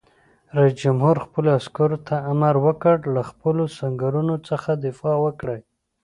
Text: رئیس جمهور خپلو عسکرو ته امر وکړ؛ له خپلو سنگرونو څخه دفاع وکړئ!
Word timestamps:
رئیس 0.57 0.75
جمهور 0.83 1.15
خپلو 1.25 1.49
عسکرو 1.59 1.97
ته 2.07 2.15
امر 2.31 2.55
وکړ؛ 2.65 2.95
له 3.15 3.21
خپلو 3.29 3.63
سنگرونو 3.77 4.35
څخه 4.49 4.71
دفاع 4.85 5.17
وکړئ! 5.25 5.59